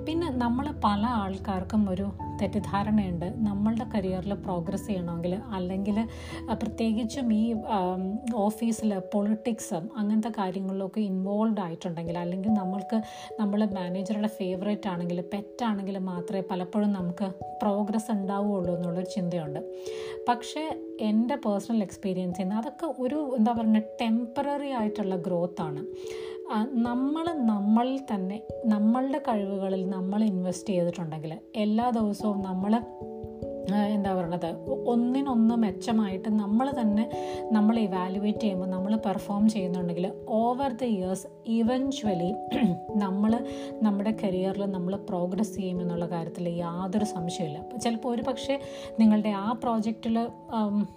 പിന്നെ 0.05 0.29
നമ്മൾ 0.29 0.73
പല 0.83 1.05
ആൾക്കാർക്കും 1.05 1.89
ഒരു 1.89 2.11
തെറ്റിദ്ധാരണയുണ്ട്. 2.43 3.25
നമ്മളുടെ 3.47 3.85
കരിയറിൽ 3.95 4.33
പ്രോഗ്രസ് 4.33 4.87
ചെയ്യണമെങ്കിൽ 4.87 5.33
അല്ലെങ്കിൽ 5.53 5.97
പ്രത്യേകിച്ചും 6.53 7.33
ഈ 7.33 7.43
ഓഫീസിൽ 8.35 8.91
പൊളിറ്റിക്സും 9.13 9.89
അങ്ങനത്തെ 9.97 10.31
കാര്യങ്ങളിലൊക്കെ 10.37 11.01
ഇൻവോൾവ് 11.11 11.61
ആയിട്ടുണ്ടെങ്കിൽ 11.61 12.17
അല്ലെങ്കിൽ 12.17 12.51
നമ്മൾക്ക് 12.53 12.99
നമ്മൾ 13.39 13.59
മാനേജറുടെ 13.77 14.27
ഫേവറേറ്റ് 14.39 14.89
ആണെങ്കിൽ 14.89 15.21
പെറ്റാണെങ്കിൽ 15.33 15.97
മാത്രമേ 16.09 16.43
പലപ്പോഴും 16.51 16.91
നമുക്ക് 16.93 17.29
പ്രോഗ്രസ് 17.61 18.11
ഉണ്ടാവുകയുള്ളൂ 18.11 18.75
എന്നുള്ളൊരു 18.75 19.09
ചിന്തയുണ്ട്. 19.15 19.61
പക്ഷേ 20.29 20.63
എന്റെ 21.01 21.35
പേഴ്സണൽ 21.35 21.81
എക്സ്പീരിയൻസ് 21.83 22.41
നിന്ന് 22.41 22.55
അതൊക്കെ 22.55 22.87
ഒരു 22.99 23.19
എന്താ 23.37 23.51
പറയുക 23.51 23.81
ടെമ്പററി 24.01 24.69
ആയിട്ടുള്ള 24.71 25.15
ഗ്രോത്താണ് 25.27 25.81
നമ്മൾ 26.87 27.25
നമ്മളിൽ 27.51 27.99
തന്നെ 27.99 28.37
നമ്മളുടെ 28.65 29.19
കഴിവുകളിൽ 29.19 29.89
നമ്മൾ 29.89 30.23
ഇൻവെസ്റ്റ് 30.23 30.69
ചെയ്തിട്ടുണ്ടെങ്കിൽ 30.69 31.33
എല്ലാ 31.55 31.89
ദിവസവും 31.89 32.32
നമ്മൾ 32.41 32.83
എന്താ 33.93 34.13
പറയണത് 34.13 34.55
ഒന്നിനൊന്ന് 34.85 35.55
മെച്ചമായിട്ട് 35.55 36.29
നമ്മൾ 36.29 36.71
തന്നെ 36.81 37.09
നമ്മൾ 37.51 37.79
ഇവാലുവേറ്റ് 37.79 38.39
ചെയ്യുമ്പോൾ 38.39 38.65
നമ്മൾ 38.65 38.95
പെർഫോം 38.95 39.49
ചെയ്യുന്നുണ്ടെങ്കിൽ 39.49 40.11
ഓവർ 40.27 40.71
ദ 40.71 40.83
ഇയേഴ്സ് 40.83 41.27
ഇവഞ്ച്വലി 41.47 42.33
നമ്മൾ 42.95 43.45
നമ്മുടെ 43.81 44.15
കരിയറിൽ 44.23 44.65
നമ്മൾ 44.65 44.95
പ്രോഗ്രസ് 44.95 45.55
ചെയ്യുമെന്നുള്ള 45.57 46.05
കാര്യത്തിൽ 46.05 46.49
യാതൊരു 46.49 47.05
സംശയമില്ല 47.05 47.77
ചിലപ്പോൾ 47.77 48.09
ഒരു 48.09 48.21
പക്ഷേ 48.21 48.59
നിങ്ങളുടെ 48.99 49.29
ആ 49.29 49.51
പ്രോജക്റ്റിൽ 49.53 50.29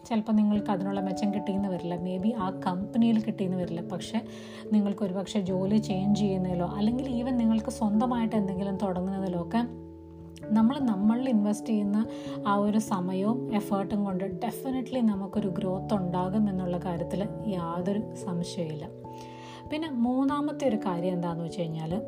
ചിലപ്പോൾ 0.04 0.32
നിങ്ങൾക്ക് 0.32 0.70
അതിനുള്ള 0.70 1.00
മെച്ചം 1.00 1.34
കിട്ടിയെന്ന് 1.34 1.68
വരില്ല. 1.68 1.96
മേ 1.96 2.16
ബി 2.16 2.34
ആ 2.38 2.50
കമ്പനിയിൽ 2.50 3.24
കിട്ടിയെന്ന് 3.24 3.56
വരില്ല. 3.56 3.80
പക്ഷേ 3.80 4.20
നിങ്ങൾക്ക് 4.72 5.04
ഒരു 5.04 5.12
പക്ഷേ 5.12 5.40
ജോലി 5.40 5.76
ചേഞ്ച് 5.78 6.20
ചെയ്യുന്നതിലോ 6.20 6.66
അല്ലെങ്കിൽ 6.66 7.08
ഈവൻ 7.08 7.36
നിങ്ങൾക്ക് 7.36 7.70
സ്വന്തമായിട്ട് 7.70 8.36
എന്തെങ്കിലും 8.36 8.76
തുടങ്ങുന്നതിലോ 8.76 9.42
ഒക്കെ 9.42 9.85
നമ്മൾ 10.44 10.78
നമ്മളിൽ 10.78 11.28
ഇൻവെസ്റ്റ് 11.28 11.68
ചെയ്യുന്ന 11.68 12.06
ആ 12.46 12.56
ഒരു 12.56 12.78
സമയവും 12.78 13.54
എഫേർട്ടും 13.54 14.04
കൊണ്ട് 14.04 14.24
ഡെഫിനറ്റ്ലി 14.24 15.00
നമുക്കൊരു 15.00 15.48
ഗ്രോത്ത് 15.48 15.94
ഉണ്ടാകും 15.94 16.48
എന്നുള്ള 16.48 16.78
കാര്യത്തിൽ 16.78 17.28
യാതൊരു 17.46 18.14
സംശയമില്ല 18.14 18.84
പിന്നെ 19.70 19.90
മൂന്നാമത്തെ 19.90 20.68
ഒരു 20.68 20.76
കാര്യം 20.76 21.12
എന്താണെന്ന് 21.12 21.44
വെച്ച് 21.44 21.60
കഴിഞ്ഞാൽ 21.60 22.02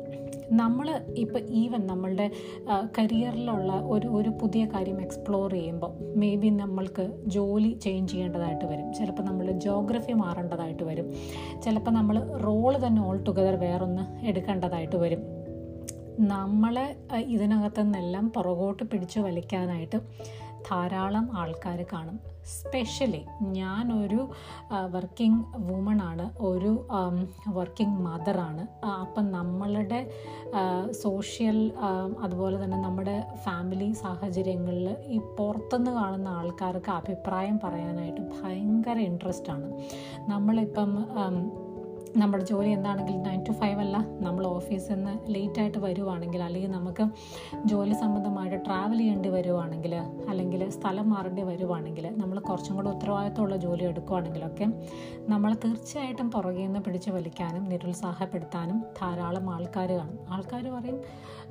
നമ്മൾ 0.51 1.01
ഇപ്പോൾ 1.15 1.39
ഈവൻ 1.39 1.87
നമ്മളുടെ 1.87 2.31
കരിയറിലുള്ള 2.97 3.73
ഒരു 3.81 4.07
ഒരു 4.07 4.29
പുതിയ 4.29 4.65
കാര്യം 4.65 5.01
എക്സ്പ്ലോർ 5.01 5.51
ചെയ്യുമ്പോൾ 5.51 6.15
മേ 6.15 6.35
ബി 6.35 6.49
നമ്മൾക്ക് 6.49 7.13
ജോലി 7.25 7.79
ചേഞ്ച് 7.83 8.11
ചെയ്യേണ്ടതായിട്ട് 8.13 8.65
വരും. 8.65 8.93
ചിലപ്പോൾ 8.93 9.23
നമ്മൾ 9.23 9.51
ജോഗ്രഫി 9.51 10.11
മാറേണ്ടതായിട്ട് 10.11 10.83
വരും. 10.83 11.13
ചിലപ്പോൾ 11.63 11.91
നമ്മൾ 11.91 12.19
റോൾ 12.19 12.77
തന്നെ 12.87 13.01
ഓൾ 13.01 13.23
ടുഗദർ 13.23 13.55
വേറൊന്ന് 13.55 14.25
എടുക്കേണ്ടതായിട്ട് 14.25 14.95
വരും. 14.95 15.38
നമ്മളെ 16.19 16.97
ഇതിനകത്തു 17.15 17.81
നിന്നെല്ലാം 17.81 18.29
പുറകോട്ട് 18.29 18.83
പിടിച്ചു 18.83 19.19
വലിക്കാനായിട്ട് 19.19 19.97
ധാരാളം 20.71 21.37
ആൾക്കാർ 21.37 21.85
കാണും. 21.93 22.19
സ്പെഷ്യലി 22.45 23.25
ഞാനൊരു 23.41 24.29
വർക്കിംഗ് 24.91 25.43
വുമൺ 25.57 26.01
ആണ്. 26.01 26.25
ഒരു 26.39 26.87
വർക്കിംഗ് 27.47 27.99
മദറാണ് 27.99 28.85
അപ്പം 28.87 29.31
നമ്മളുടെ 29.31 30.09
സോഷ്യൽ 30.91 31.71
അതുപോലെ 32.19 32.63
തന്നെ 32.63 32.81
നമ്മുടെ 32.81 33.27
ഫാമിലി 33.45 33.91
സാഹചര്യങ്ങളിൽ 33.91 34.97
ഈ 35.05 35.19
പുറത്തുനിന്ന് 35.39 35.91
കാണുന്ന 35.91 36.27
ആൾക്കാർക്ക് 36.27 36.91
അഭിപ്രായം 36.91 37.59
പറയാനായിട്ട് 37.63 38.21
ഭയങ്കര 38.21 38.97
ഇൻട്രസ്റ്റ് 38.97 39.51
ആണ്. 39.51 39.69
നമ്മളിപ്പം 40.29 40.91
നമ്മുടെ 42.17 42.45
ജോലി 42.45 42.69
എന്താണെങ്കിൽ 42.69 43.21
നയൻ 43.21 43.43
ടു 43.43 43.51
ഫൈവ് 43.51 43.79
അല്ല. 43.79 43.97
നമ്മൾ 43.97 44.47
ഓഫീസിൽ 44.47 44.93
നിന്ന് 44.93 45.33
ലേറ്റായിട്ട് 45.33 45.77
വരുവാണെങ്കിൽ 45.77 46.43
അല്ലെങ്കിൽ 46.43 46.71
നമുക്ക് 46.71 47.03
ജോലി 47.65 47.93
സംബന്ധമായിട്ട് 47.93 48.65
ട്രാവൽ 48.65 48.97
ചെയ്യേണ്ടി 48.97 49.29
വരുവാണെങ്കിൽ 49.29 49.95
അല്ലെങ്കിൽ 50.29 50.69
സ്ഥലം 50.69 51.09
മാറേണ്ടി 51.09 51.41
വരുവാണെങ്കിൽ 51.41 52.15
നമ്മൾ 52.17 52.39
കുറച്ചും 52.39 52.75
കൂടെ 52.75 52.89
ഉത്തരവാദിത്തമുള്ള 52.89 53.55
ജോലി 53.55 53.83
എടുക്കുവാണെങ്കിലൊക്കെ 53.83 54.65
നമ്മൾ 55.19 55.53
തീർച്ചയായിട്ടും 55.53 56.31
പുറകെ 56.31 56.61
നിന്ന് 56.61 56.79
പിടിച്ചു 56.79 57.11
വലിക്കാനും 57.11 57.69
നിരുത്സാഹപ്പെടുത്താനും 57.69 58.79
ധാരാളം 59.01 59.49
ആൾക്കാർ 59.49 59.91
കാണും. 59.91 60.19
ആൾക്കാർ 60.29 60.69
പറയും 60.69 61.01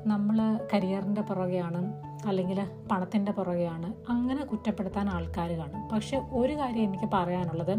നമ്മൾ 0.07 0.59
കരിയറിന്റെ 0.75 1.21
പുറകെയാണ് 1.21 1.93
അല്ലെങ്കിൽ 2.27 2.61
പണത്തിന്റെ 2.91 3.33
പുറകെയാണ്. 3.33 3.95
അങ്ങനെ 4.09 4.45
കുറ്റപ്പെടുത്താൻ 4.45 5.09
ആൾക്കാർ 5.09 5.53
കാണും. 5.53 5.89
പക്ഷെ 5.89 6.23
ഒരു 6.33 6.53
കാര്യം 6.53 6.83
എനിക്ക് 6.83 7.11
പറയാനുള്ളത് 7.13 7.79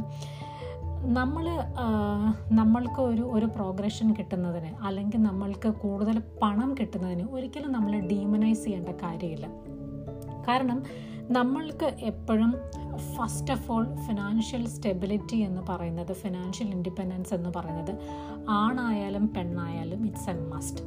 നമ്മൾ 1.03 1.47
നമ്മൾക്ക് 2.51 3.01
ഒരു 3.01 3.21
ഒരു 3.21 3.45
പ്രോഗ്രഷൻ 3.45 4.13
കിട്ടുന്നതിന് 4.13 4.83
അല്ലെങ്കിൽ 4.83 5.21
നമ്മൾക്ക് 5.21 5.69
കൂടുതൽ 5.69 6.21
പണം 6.41 6.75
കിട്ടുന്നതിന് 6.79 7.27
ഒരിക്കലും 7.31 7.71
നമ്മൾ 7.71 7.99
ഡീമനൈസ് 7.99 8.63
ചെയ്യേണ്ട 8.63 8.89
കാര്യമില്ല. 8.89 9.47
കാരണം 10.47 10.83
നമ്മൾക്ക് 11.31 11.95
എപ്പോഴും 11.99 12.55
first 13.15 13.51
of 13.51 13.71
all 13.71 13.95
financial 13.95 14.67
stability 14.67 15.35
എന്ന് 15.35 15.61
പറയുന്നത് 15.69 16.13
ഫിനാൻഷ്യൽ 16.13 16.67
ഇൻഡിപെൻഡൻസ് 16.67 17.33
എന്ന് 17.33 17.49
പറയുന്നത് 17.55 17.97
ആണായാലും 18.49 19.33
പെണ്ണായാലും 19.33 20.05
ഇറ്റ്സ് 20.05 20.29
എ 20.29 20.33
മസ്റ്റ് 20.33 20.83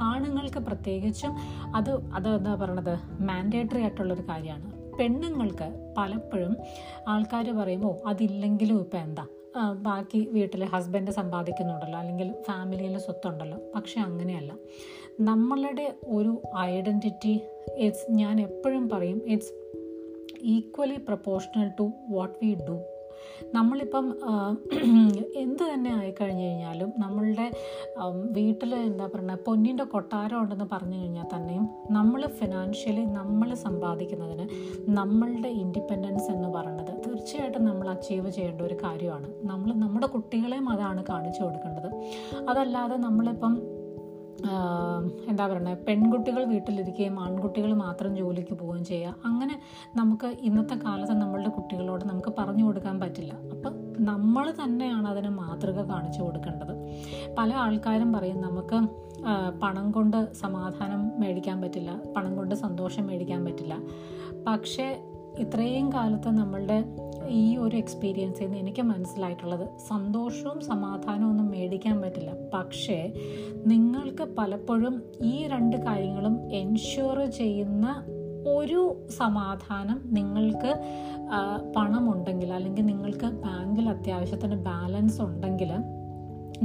ആണുങ്ങൾക്ക് 0.00 0.58
പ്രത്യേകിച്ചും 0.58 1.36
അത് 1.74 1.90
അത് 1.90 2.28
എന്താ 2.28 2.54
പറയണത്? 2.54 3.22
മാൻഡേറ്ററി 3.22 3.80
ആയിട്ടുള്ളൊരു 3.80 4.22
കാര്യമാണ്. 4.22 4.72
പെണ്ണുങ്ങൾക്ക് 4.98 5.94
പലപ്പോഴും 5.98 6.56
ആൾക്കാർ 7.08 7.50
പറയുമ്പോൾ 7.50 8.08
അതില്ലെങ്കിലും 8.08 8.78
ഇപ്പം 8.78 8.98
എന്താ? 8.98 9.26
ബാക്കി 9.72 10.28
വീട്ടിൽ 10.32 10.64
ഹസ്ബൻഡ് 10.64 11.10
സമ്പാദിക്കുന്നുണ്ടല്ലോ 11.10 11.98
അല്ലെങ്കിൽ 11.98 12.34
ഫാമിലിയിൽ 12.42 12.98
സ്വത്തുണ്ടല്ലോ. 12.98 13.58
പക്ഷെ 13.74 14.00
അങ്ങനെയല്ല. 14.00 14.56
നമ്മളുടെ 15.20 15.94
ഒരു 16.04 16.42
ഐഡന്റിറ്റി 16.58 17.40
ഇറ്റ്സ് 17.76 18.12
ഞാൻ 18.12 18.40
എപ്പോഴും 18.40 18.88
പറയും 18.88 19.22
it's 19.26 19.52
equally 20.42 20.96
proportional 20.96 21.70
to 21.78 21.90
what 22.10 22.44
we 22.44 22.54
do 22.54 22.82
നമ്മളിപ്പം 23.54 24.06
എന്ത് 25.44 25.64
തന്നെ 25.72 25.90
ആയിക്കഴിഞ്ഞു 25.98 26.44
കഴിഞ്ഞാലും 26.44 26.92
നമ്മളുടെ 26.98 27.46
വീട്ടിൽ 28.38 28.74
എന്താ 28.74 29.06
പറയുക 29.06 29.38
പൊന്നിന്റെ 29.46 29.84
കൊട്ടാരം 29.84 30.38
ഉണ്ടെന്ന് 30.42 30.66
പറഞ്ഞു 30.72 30.98
കഴിഞ്ഞാൽ 31.00 31.26
തന്നെയും 31.34 31.68
നമ്മൾ 31.90 32.26
ഫിനാൻഷ്യലി 32.40 33.04
നമ്മൾ 33.18 33.54
സമ്പാദിക്കുന്നതിന് 33.66 34.46
നമ്മളുടെ 35.00 35.48
ഇൻഡിപെൻഡൻസ് 35.62 36.28
എന്ന് 36.30 36.48
പറയുന്നത് 36.48 36.92
തീർച്ചയായിട്ടും 37.06 37.64
നമ്മൾ 37.64 37.86
അച്ചീവ് 37.88 38.30
ചെയ്യേണ്ട 38.30 38.60
ഒരു 38.60 38.76
കാര്യമാണ്. 38.84 39.28
നമ്മൾ 39.42 39.68
നമ്മുടെ 39.84 40.06
കുട്ടികളെയും 40.06 40.68
അതാണ് 40.68 41.04
കാണിച്ചു 41.10 41.40
കൊടുക്കേണ്ടത്. 41.42 41.88
അതല്ലാതെ 42.50 42.96
നമ്മളിപ്പം 42.96 43.54
എന്താ 45.30 45.46
പറയുന്നത് 45.46 45.78
പെൺകുട്ടികൾ 45.78 46.44
വീട്ടിലിരിക്കുകയും 46.44 47.20
ആൺകുട്ടികൾ 47.20 47.74
മാത്രം 47.74 48.16
ജോലിക്ക് 48.16 48.54
പോവുകയും 48.54 48.84
ചെയ്യുക. 48.84 49.14
അങ്ങനെ 49.24 49.60
നമുക്ക് 49.96 50.26
ഇന്നത്തെ 50.26 50.74
കാലത്ത് 50.74 51.12
നമ്മളുടെ 51.12 51.48
കുട്ടികളോട് 51.48 52.04
നമുക്ക് 52.04 52.32
പറഞ്ഞു 52.38 52.64
കൊടുക്കാൻ 52.64 53.00
പറ്റില്ല. 53.00 53.32
അപ്പം 53.54 53.74
നമ്മൾ 54.04 54.54
തന്നെയാണ് 54.64 55.08
അതിന് 55.08 55.28
മാതൃക 55.28 55.78
കാണിച്ചു 55.82 56.22
കൊടുക്കേണ്ടത്. 56.22 56.74
പല 57.38 57.52
ആൾക്കാരും 57.54 58.12
പറയും 58.12 58.40
നമുക്ക് 58.40 58.78
പണം 59.62 59.90
കൊണ്ട് 59.90 60.34
സമാധാനം 60.34 61.20
മേടിക്കാൻ 61.20 61.60
പറ്റില്ല 61.60 61.90
പണം 62.16 62.36
കൊണ്ട് 62.36 62.54
സന്തോഷം 62.54 63.06
മേടിക്കാൻ 63.06 63.44
പറ്റില്ല. 63.44 63.74
പക്ഷേ 64.46 64.86
ഇത്രയും 65.38 65.92
കാലത്ത് 65.92 66.28
നമ്മളുടെ 66.28 66.78
ഈ 67.28 67.56
ഒരു 67.56 67.76
എക്സ്പീരിയൻസിൽ 67.76 68.44
നിന്ന് 68.44 68.58
എനിക്ക് 68.58 68.82
മനസ്സിലായിട്ടുള്ളത് 68.82 69.68
സന്തോഷവും 69.88 70.60
സമാധാനവും 70.60 71.30
ഒന്നും 71.30 71.50
മേടിക്കാൻ 71.50 72.00
പറ്റില്ല. 72.00 72.30
പക്ഷേ 72.54 73.12
നിങ്ങൾക്ക് 73.66 74.22
പലപ്പോഴും 74.38 75.02
ഈ 75.22 75.46
രണ്ട് 75.46 75.76
കാര്യങ്ങളും 75.76 76.52
എൻഷുർ 76.52 77.24
ചെയ്യുന്ന 77.24 78.04
ഒരു 78.46 79.06
സമാധാനം 79.10 80.00
നിങ്ങൾക്ക് 80.06 80.82
പണമുണ്ടെങ്കിൽ 81.76 82.52
അല്ലെങ്കിൽ 82.52 82.84
നിങ്ങൾക്ക് 82.84 83.26
ബാങ്കിൽ 83.26 83.88
അത്യാവശ്യത്തിന് 83.88 84.54
ബാലൻസ് 84.54 85.22
ഉണ്ടെങ്കിൽ 85.22 85.72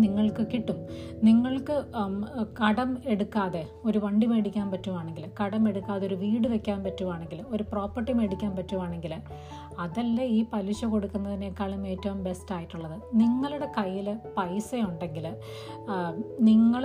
നിങ്ങൾക്ക് 0.03 0.43
കിട്ടും. 0.53 0.79
നിങ്ങൾക്ക് 1.27 1.75
കടം 2.61 2.89
എടുക്കാതെ 3.13 3.63
ഒരു 3.87 3.99
വണ്ടി 4.05 4.27
മേടിക്കാൻ 4.31 4.67
പറ്റുവാണെങ്കിൽ 4.73 5.25
കടം 5.39 5.63
എടുക്കാതെ 5.71 6.03
ഒരു 6.07 6.17
വീട് 6.23 6.47
വെക്കാൻ 6.53 6.79
പറ്റുവാണെങ്കിൽ 6.87 7.39
ഒരു 7.55 7.63
പ്രോപ്പർട്ടി 7.71 8.13
മേടിക്കാൻ 8.19 8.51
പറ്റുവാണെങ്കിൽ 8.59 9.15
അതല്ലേ 9.85 10.25
ഈ 10.37 10.39
പലിശ 10.53 10.85
കൊടുക്കുന്നതിനേക്കാളും 10.93 11.81
ഏറ്റവും 11.93 12.19
ബെസ്റ്റ് 12.27 12.53
ആയിട്ടുള്ളത്. 12.55 12.97
നിങ്ങളുടെ 13.21 13.67
കയ്യിൽ 13.77 14.07
പൈസ 14.37 14.69
ഉണ്ടെങ്കിൽ 14.89 15.25
നിങ്ങൾ 16.49 16.83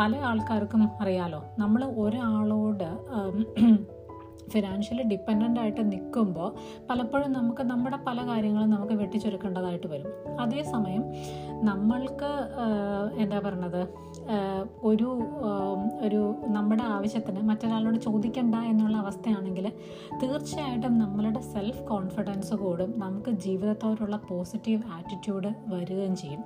പല 0.00 0.12
ആൾക്കാർക്കും 0.30 0.82
അറിയാലോ 1.02 1.40
നമ്മൾ 1.58 1.82
ഒരാളോട് 2.04 2.88
ഫിനാൻഷ്യലി 4.50 5.02
ഡിപ്പെൻഡന്റ് 5.02 5.60
ആയിട്ട് 5.60 5.92
നിൽക്കുമ്പോൾ 5.92 6.54
പലപ്പോഴും 6.90 7.32
നമുക്ക് 7.32 7.62
നമ്മുടെ 7.62 7.96
പല 8.06 8.26
കാര്യങ്ങളും 8.26 8.70
നമുക്ക് 8.70 8.92
വെട്ടിച്ചുരുക്കേണ്ടതായിട്ട് 8.92 9.86
വരും. 9.86 10.08
അതേസമയം 10.40 11.04
നമ്മൾക്ക് 11.64 12.30
എന്താ 13.16 13.38
പറയണത് 13.38 13.82
ഒരു 14.82 15.08
ഒരു 16.00 16.36
നമ്മുടെ 16.46 16.82
ആവശ്യത്തിന് 16.82 17.40
മറ്റൊരാളോട് 17.40 17.98
ചോദിക്കണ്ട 17.98 18.54
എന്നുള്ള 18.54 18.96
അവസ്ഥയാണെങ്കിൽ 18.96 19.72
തീർച്ചയായിട്ടും 20.22 20.98
നമ്മളുടെ 20.98 21.40
സെൽഫ് 21.40 21.82
കോൺഫിഡൻസ് 21.82 22.54
കൂടും. 22.54 22.92
നമുക്ക് 22.96 23.30
ജീവിതത്തോടുള്ള 23.30 24.16
പോസിറ്റീവ് 24.28 24.82
ആറ്റിറ്റ്യൂഡ് 24.96 25.52
വരികയും 25.66 26.16
ചെയ്യും. 26.16 26.44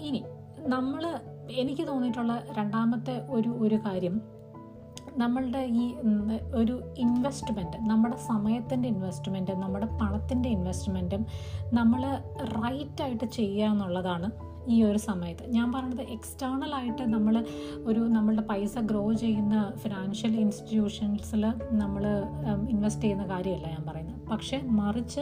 ഇനി 0.00 0.22
നമ്മൾ 0.66 1.04
എനിക്ക് 1.50 1.88
തോന്നിയിട്ടുള്ള 1.88 2.42
രണ്ടാമത്തെ 2.58 3.26
ഒരു 3.30 3.48
ഒരു 3.48 3.78
കാര്യം 3.86 4.22
നമ്മളുടെ 5.16 5.58
ഈ 5.58 5.94
ഒരു 6.54 6.94
ഇൻവെസ്റ്റ്മെന്റ് 6.96 7.90
നമ്മുടെ 7.90 8.16
സമയത്തിന്റെ 8.16 8.88
ഇൻവെസ്റ്റ്മെന്റും 8.88 9.60
നമ്മുടെ 9.60 9.86
പണത്തിന്റെ 9.86 10.48
ഇൻവെസ്റ്റ്മെന്റും 10.48 11.26
നമ്മൾ 11.72 12.02
റൈറ്റായിട്ട് 12.62 13.24
ചെയ്യുക 13.24 13.70
എന്നുള്ളതാണ് 13.70 14.30
ഈ 14.68 14.82
ഒരു 14.82 14.98
സമയത്ത്. 14.98 15.46
ഞാൻ 15.46 15.72
പറഞ്ഞത് 15.72 16.02
എക്സ്റ്റേണലായിട്ട് 16.02 17.02
നമ്മൾ 17.02 17.44
ഒരു 17.78 18.00
നമ്മളുടെ 18.00 18.42
പൈസ 18.42 18.78
ഗ്രോ 18.78 19.12
ചെയ്യുന്ന 19.12 19.72
ഫിനാൻഷ്യൽ 19.76 20.40
ഇൻസ്റ്റിറ്റ്യൂഷൻസിൽ 20.40 21.46
നമ്മൾ 21.70 22.04
ഇൻവെസ്റ്റ് 22.68 23.02
ചെയ്യുന്ന 23.02 23.24
കാര്യമല്ല 23.24 23.66
ഞാൻ 23.66 23.84
പറയുന്നത്. 23.86 24.30
പക്ഷേ 24.30 24.60
മറിച്ച് 24.66 25.20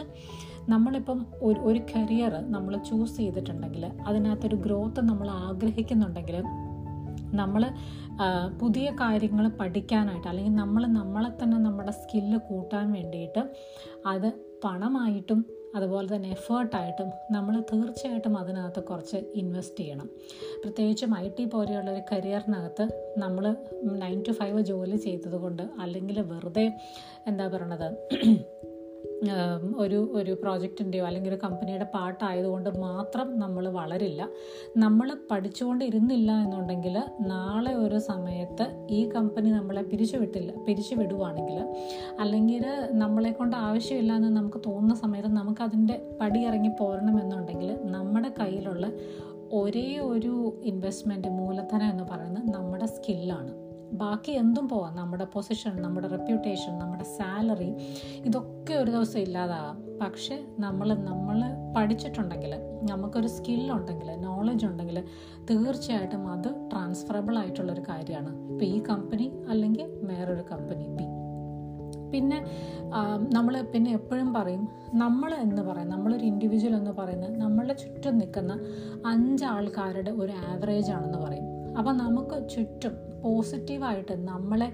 നമ്മളിപ്പം 0.68 1.26
ഒരു 1.42 1.60
ഒരു 1.60 1.78
കരിയർ 1.78 2.32
നമ്മൾ 2.50 2.76
ചൂസ് 2.76 3.16
ചെയ്തിട്ടുണ്ടെങ്കിൽ 3.16 3.84
അതിനകത്തൊരു 4.06 4.56
ഗ്രോത്ത് 4.56 5.00
നമ്മൾ 5.00 5.30
ആഗ്രഹിക്കുന്നുണ്ടെങ്കിൽ 5.30 6.42
നമ്മൾ 7.34 7.72
പുതിയ 8.58 8.90
കാര്യങ്ങൾ 9.00 9.48
പഠിക്കാനായിട്ട് 9.48 10.28
അല്ലെങ്കിൽ 10.28 10.54
നമ്മൾ 10.54 10.86
നമ്മളെ 10.86 11.30
തന്നെ 11.42 11.58
നമ്മുടെ 11.58 11.90
സ്കില്ല് 11.92 12.38
കൂട്ടാൻ 12.48 12.92
വേണ്ടിയിട്ട് 12.92 13.42
അത് 14.06 14.28
പണമായിട്ടും 14.64 15.40
അതുപോലെ 15.74 16.08
തന്നെ 16.14 16.28
എഫേർട്ടായിട്ടും 16.28 17.08
നമ്മൾ 17.30 17.60
തീർച്ചയായിട്ടും 17.72 18.38
അതിനകത്ത് 18.38 18.84
കുറച്ച് 18.84 19.18
ഇൻവെസ്റ്റ് 19.34 19.76
ചെയ്യണം. 19.76 20.08
പ്രത്യേകിച്ചും 20.62 21.12
ഐ 21.18 21.28
ടി 21.28 21.44
പോലെയുള്ള 21.44 21.90
ഒരു 21.90 22.02
കരിയറിനകത്ത് 22.12 22.84
നമ്മൾ 23.18 23.44
നയൻ 24.00 24.22
ടു 24.28 24.32
ഫൈവ് 24.32 24.62
ജോലി 24.62 24.96
ചെയ്തതുകൊണ്ട് 24.96 25.62
അല്ലെങ്കിൽ 25.80 26.20
വെറുതെ 26.20 26.66
എന്താ 27.26 27.46
പറയണത് 27.46 27.88
ഒരു 29.76 30.10
ഒരു 30.12 30.32
പ്രോജക്റ്റിന്റെയോ 30.42 31.06
അല്ലെങ്കിൽ 31.06 31.28
ഒരു 31.28 31.40
കമ്പനിയുടെ 31.42 31.84
പാട്ടായതുകൊണ്ട് 31.84 32.78
മാത്രം 32.78 33.38
നമ്മൾ 33.38 33.68
വളരില്ല. 33.68 34.28
നമ്മൾ 34.76 35.14
പഠിച്ചുകൊണ്ട് 35.30 35.84
ഇരുന്നില്ല 35.84 36.32
എന്നുണ്ടെങ്കിൽ 36.32 36.98
നാളെ 37.20 37.74
ഒരു 37.74 37.98
സമയത്ത് 37.98 38.86
ഈ 38.90 39.10
കമ്പനി 39.16 39.50
നമ്മളെ 39.50 39.82
പിരിച്ചുവിട്ടില്ല 39.82 40.52
പിരിച്ചു 40.64 40.94
വിടുവാണെങ്കിൽ 40.94 41.58
അല്ലെങ്കിൽ 42.20 42.64
നമ്മളെ 42.90 43.32
കൊണ്ട് 43.32 43.56
ആവശ്യമില്ല 43.56 44.12
എന്ന് 44.12 44.36
നമുക്ക് 44.36 44.58
തോന്നുന്ന 44.66 44.94
സമയത്ത് 44.94 45.28
നമുക്കതിന്റെ 45.28 46.16
പടി 46.20 46.44
ഇറങ്ങി 46.44 46.68
പോരണമെന്നുണ്ടെങ്കിൽ 46.78 47.78
നമ്മുടെ 47.84 48.28
കയ്യിലുള്ള 48.40 48.92
ഒരേ 49.52 49.98
ഒരു 49.98 50.54
ഇൻവെസ്റ്റ്മെന്റ് 50.62 51.28
മൂലധനം 51.28 51.90
എന്ന് 51.90 52.04
പറയുന്നത് 52.04 52.54
നമ്മുടെ 52.54 52.86
സ്കില്ലാണ് 52.86 53.69
ബാക്കി 53.92 54.32
എന്തും 54.32 54.68
പോവാം. 54.68 54.96
നമ്മുടെ 54.96 55.24
പൊസിഷൻ 55.24 55.82
നമ്മുടെ 55.82 56.08
റെപ്യൂട്ടേഷൻ 56.08 56.78
നമ്മുടെ 56.78 57.04
സാലറി 57.04 57.70
ഇതൊക്കെ 58.24 58.74
ഒരു 58.74 58.90
ദിവസം 58.90 59.20
ഇല്ലാതാകാം 59.20 59.98
പക്ഷെ 60.02 60.46
നമ്മൾ 60.58 60.94
നമ്മൾ 60.94 61.38
പഠിച്ചിട്ടുണ്ടെങ്കിൽ 61.76 62.52
നമുക്കൊരു 62.82 63.26
സ്കില്ലുണ്ടെങ്കിൽ 63.26 64.10
നോളജ് 64.16 64.66
ഉണ്ടെങ്കിൽ 64.66 65.04
തീർച്ചയായിട്ടും 65.50 66.30
അത് 66.32 66.48
ട്രാൻസ്ഫറബിൾ 66.70 67.38
ആയിട്ടുള്ളൊരു 67.38 67.84
കാര്യമാണ്. 67.88 68.52
ഇപ്പോൾ 68.52 68.64
ഈ 68.64 68.82
കമ്പനി 68.88 69.32
അല്ലെങ്കിൽ 69.48 69.86
വേറൊരു 70.02 70.44
കമ്പനി 70.52 70.86
ബി 70.88 71.06
പിന്നെ 72.12 72.38
നമ്മൾ 73.34 73.62
പിന്നെ 73.62 73.90
എപ്പോഴും 73.92 74.34
പറയും 74.34 74.68
നമ്മൾ 74.94 75.34
എന്ന് 75.34 75.62
പറയും 75.62 75.88
നമ്മളൊരു 75.88 76.24
ഇൻഡിവിജ്വൽ 76.24 76.76
എന്ന് 76.76 76.90
പറയുന്നത് 76.90 77.40
നമ്മളുടെ 77.40 77.74
ചുറ്റും 77.74 78.18
നിൽക്കുന്ന 78.18 78.52
അഞ്ച് 79.06 79.44
ആൾക്കാരുടെ 79.44 80.10
ഒരു 80.10 80.32
ആവറേജ് 80.32 80.90
ആണെന്ന് 80.90 81.18
പറയും. 81.18 81.49
അപ്പം 81.80 81.96
നമുക്ക് 81.96 82.48
ചുറ്റും 82.48 82.94
പോസിറ്റീവായിട്ട് 83.22 84.28
നമ്മളെ 84.28 84.72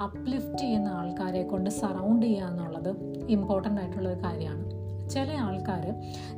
അപ്ലിഫ്റ്റ് 0.00 0.58
ചെയ്യുന്ന 0.58 0.88
ആൾക്കാരെ 0.88 1.42
കൊണ്ട് 1.42 1.70
സറൗണ്ട് 1.70 2.26
ചെയ്യുക 2.26 2.46
എന്നുള്ളത് 2.46 2.90
ഇമ്പോർട്ടന്റ് 3.28 3.80
ആയിട്ടുള്ള 3.80 4.08
ഒരു 4.08 4.20
കാര്യമാണ്. 4.24 4.64
ചില 5.08 5.30
ആൾക്കാർ 5.32 5.84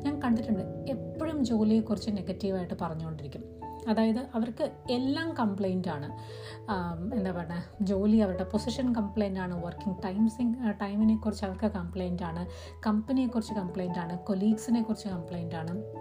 ഞാൻ 0.05 0.23
കണ്ടിട്ടുണ്ട് 0.23 0.91
എപ്പോഴും 0.91 1.45
ജോലിയെക്കുറിച്ച് 1.45 2.11
നെഗറ്റീവായിട്ട് 2.11 2.75
പറഞ്ഞുകൊണ്ടിരിക്കും. 2.81 3.45
അതായത് 3.89 4.19
അവർക്ക് 4.35 4.71
എല്ലാം 4.91 5.35
കംപ്ലൈന്റ് 5.35 5.89
ആണ്. 5.89 6.09
എന്താ 7.15 7.31
പറയുക 7.31 7.85
ജോലി 7.85 8.17
അവരുടെ 8.17 8.45
പൊസിഷൻ 8.45 8.95
കംപ്ലൈന്റ് 8.95 9.41
ആണ് 9.41 9.65
വർക്കിംഗ് 9.65 10.03
ടൈംസിങ് 10.05 10.55
ടൈമിനെ 10.81 11.17
കുറിച്ച് 11.17 11.45
അവർക്ക് 11.45 11.67
കംപ്ലൈന്റ് 11.67 12.23
ആണ് 12.23 12.47
കമ്പനിയെക്കുറിച്ച് 12.87 13.55
കംപ്ലൈന്റ് 13.55 13.99
ആണ് 13.99 14.19
കൊലീഗ്സിനെ 14.19 14.83
കുറിച്ച് 14.83 15.09
ആണ്. 15.57 16.00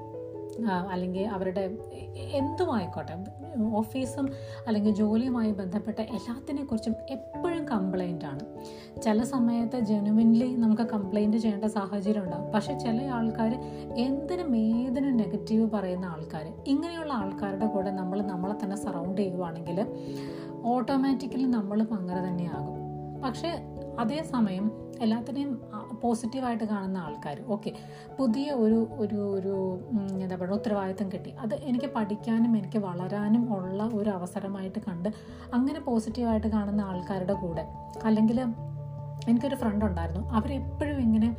അല്ലെങ്കിൽ 0.67 1.27
അവരുടെ 1.27 1.77
എന്തുമായിക്കോട്ടെ 2.17 3.39
ഓഫീസും 3.73 4.29
അല്ലെങ്കിൽ 4.67 4.91
ജോലിയുമായി 4.93 5.51
ബന്ധപ്പെട്ട 5.51 5.99
എല്ലാത്തിനെക്കുറിച്ചും 5.99 6.95
എപ്പോഴും 7.09 7.67
കംപ്ലൈന്റ് 7.67 8.25
ആണ്. 8.25 8.39
ചില 9.01 9.23
സമയത്ത് 9.23 9.79
ജെനുവിൻലി 9.79 10.55
നമുക്ക് 10.55 10.81
കംപ്ലൈന്റ് 10.81 11.37
ചെയ്യേണ്ട 11.37 11.65
സാഹചര്യം 11.65 12.23
ഉണ്ടാകും 12.23 12.51
പക്ഷെ 12.51 12.79
ചില 12.79 13.01
ആൾക്കാർ 13.03 13.53
എന്തിനും 13.97 14.57
ഏതിനും 14.57 15.17
നെഗറ്റീവ് 15.17 15.69
പറയുന്ന 15.69 16.05
ആൾക്കാർ 16.05 16.53
ഇങ്ങനെയുള്ള 16.67 17.13
ആൾക്കാരുടെ 17.13 17.65
കൂടെ 17.65 17.91
നമ്മൾ 17.91 18.21
നമ്മളെ 18.21 18.55
തന്നെ 18.63 18.77
സറൗണ്ട് 18.77 19.21
ചെയ്യുവാണെങ്കിൽ 19.21 19.85
ഓട്ടോമാറ്റിക്കലി 20.63 21.43
നമ്മളും 21.43 21.93
അങ്ങനെ 21.93 22.27
തന്നെയാകും. 22.27 22.75
പക്ഷേ 23.21 23.78
അതേസമയം 23.99 24.65
എല്ലാത്തിനെയും 25.01 25.51
പോസിറ്റീവായിട്ട് 26.01 26.63
കാണുന്ന 26.63 26.97
ആൾക്കാർ. 26.97 27.37
ഓക്കെ. 27.47 27.71
പുതിയ 28.19 28.47
ഒരു 28.63 28.79
ഒരു 28.91 29.19
ഒരു 29.37 29.53
എന്താ 30.23 30.35
പറയുക 30.35 30.53
ഉത്തരവാദിത്തം 30.53 31.07
കിട്ടി. 31.13 31.31
അത് 31.39 31.55
എനിക്ക് 31.69 31.89
പഠിക്കാനും 31.95 32.57
എനിക്ക് 32.57 32.79
വളരാനും 32.79 33.43
ഉള്ള 33.57 33.83
ഒരു 33.93 34.09
അവസരമായിട്ട് 34.09 34.79
കണ്ട് 34.79 35.09
അങ്ങനെ 35.53 35.79
പോസിറ്റീവായിട്ട് 35.79 36.47
കാണുന്ന 36.47 36.81
ആൾക്കാരുടെ 36.81 37.33
കൂടെ. 37.33 37.65
അല്ലെങ്കിൽ 38.03 38.39
എനിക്കൊരു 39.29 39.55
ഫ്രണ്ട് 39.55 39.85
ഉണ്ടായിരുന്നു. 39.85 40.21
അവരെപ്പോഴും 40.29 40.99
ഇങ്ങനെ 41.01 41.29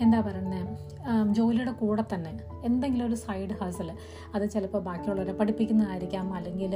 എന്താ 0.00 0.20
പറയുന്നത് 0.20 1.34
ജോലിയുടെ 1.34 1.72
കൂടെ 1.72 2.04
തന്നെ 2.14 2.32
എന്തെങ്കിലും 2.68 3.04
ഒരു 3.08 3.16
സൈഡ് 3.24 3.54
ഹസിൽ 3.60 3.88
അത് 4.34 4.44
ചിലപ്പോൾ 4.54 4.80
ബാക്കിയുള്ളവരെ 4.88 5.34
പഠിപ്പിക്കുന്നതായിരിക്കാം. 5.40 6.26
അല്ലെങ്കിൽ 6.38 6.74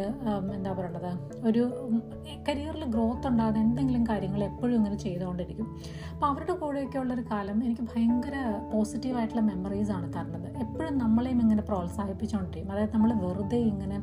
എന്താ 0.56 0.72
പറയണത് 0.78 1.10
ഒരു 1.48 1.62
കരിയറിൽ 2.48 2.84
ഗ്രോത്ത് 2.94 3.26
ഉണ്ടാകുന്ന 3.30 3.62
എന്തെങ്കിലും 3.66 4.04
കാര്യങ്ങൾ 4.10 4.40
എപ്പോഴും 4.50 4.74
ഇങ്ങനെ 4.78 4.96
ചെയ്തുകൊണ്ടിരിക്കും. 5.04 5.68
അപ്പോൾ 6.12 6.26
അവരുടെ 6.30 6.54
കൂടെയൊക്കെ 6.62 6.98
ഉള്ളൊരു 7.02 7.24
കാലം 7.32 7.58
എനിക്ക് 7.66 7.84
ഭയങ്കര 7.92 8.36
പോസിറ്റീവായിട്ടുള്ള 8.72 9.44
മെമ്മറീസാണ് 9.50 10.08
തരുന്നത്. 10.16 10.48
എപ്പോഴും 10.64 10.94
നമ്മളെയും 11.04 11.40
ഇങ്ങനെ 11.44 11.62
പ്രോത്സാഹിപ്പിച്ചുകൊണ്ടിരിക്കും. 11.70 12.72
അതായത് 12.74 12.94
നമ്മൾ 12.96 13.12
വെറുതെ 13.24 13.60
ഇങ്ങനെ 13.72 13.98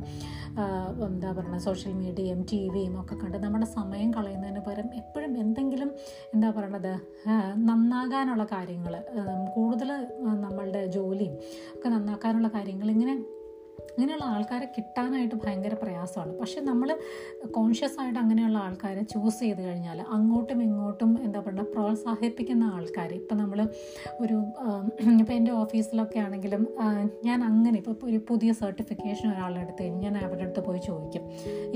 എന്താ 1.08 1.30
പറയുക 1.36 1.58
സോഷ്യൽ 1.66 1.92
മീഡിയയും 2.02 2.40
ടി 2.50 2.60
വിയും 2.74 2.94
ഒക്കെ 3.00 3.14
കണ്ട് 3.20 3.36
നമ്മുടെ 3.44 3.66
സമയം 3.76 4.10
കളയുന്നതിന് 4.16 4.60
പകരം 4.66 4.88
എപ്പോഴും 5.00 5.32
എന്തെങ്കിലും 5.42 5.90
എന്താ 6.34 6.48
പറയണത് 6.56 6.92
നന്നാകാനുള്ള 7.68 8.44
കാര്യങ്ങൾ 8.52 8.94
കൂടുതൽ 9.54 9.90
നമ്മളുടെ 10.44 10.82
ജോലിയും 10.96 11.34
ഒക്കെ 11.80 11.90
നന്നാക്കാനുള്ള 11.96 12.48
കാര്യങ്ങൾ 12.56 12.88
ഇങ്ങനെ 12.96 13.16
ഇങ്ങനെയുള്ള 13.92 14.26
ആൾക്കാരെ 14.32 14.66
കിട്ടാനായിട്ട് 14.74 15.36
ഭയങ്കര 15.42 15.74
പ്രയാസമാണ്. 15.80 16.32
പക്ഷെ 16.40 16.58
നമ്മൾ 16.68 16.88
കോൺഷ്യസ് 17.56 17.96
ആയിട്ട് 18.00 18.18
അങ്ങനെയുള്ള 18.22 18.58
ആൾക്കാരെ 18.66 19.02
ചൂസ് 19.12 19.40
ചെയ്ത് 19.44 19.60
കഴിഞ്ഞാൽ 19.66 19.98
അങ്ങോട്ടും 20.16 20.58
ഇങ്ങോട്ടും 20.66 21.10
എന്താ 21.26 21.40
പറയുക 21.46 21.64
പ്രോത്സാഹിപ്പിക്കുന്ന 21.74 22.64
ആൾക്കാർ 22.76 23.10
ഇപ്പം 23.18 23.38
നമ്മൾ 23.42 23.60
ഒരു 24.22 24.36
ഇപ്പം 25.20 25.34
എന്റെ 25.38 25.52
ഓഫീസിലൊക്കെ 25.62 26.20
ആണെങ്കിലും 26.26 26.62
ഞാൻ 27.28 27.38
അങ്ങനെ 27.50 27.76
ഇപ്പോൾ 27.82 27.96
ഒരു 28.10 28.20
പുതിയ 28.30 28.52
സർട്ടിഫിക്കേഷൻ 28.62 29.26
ഒരാളുടെ 29.34 29.60
അടുത്ത് 29.64 29.88
ഞാൻ 30.04 30.16
അവരുടെ 30.24 30.46
അടുത്ത് 30.46 30.64
പോയി 30.68 30.82
ചോദിക്കും 30.88 31.26